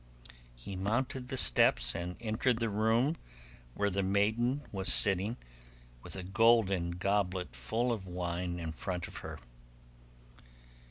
[0.55, 3.17] He mounted the steps and entered the room
[3.75, 5.37] where the maiden was sitting,
[6.01, 9.37] with a golden goblet full of wine in front of her.